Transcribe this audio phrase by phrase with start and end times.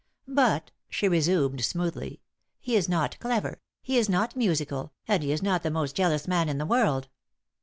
[0.27, 2.21] "But," she resumed smoothly,
[2.59, 6.27] "he is not clever, he is not musical, and he is not the most jealous
[6.27, 7.07] man in the world."